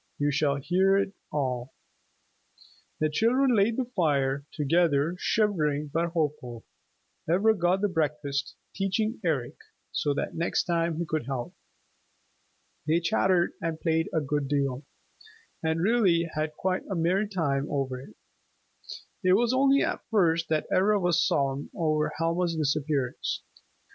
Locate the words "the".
2.99-3.07, 3.77-3.85, 7.81-7.87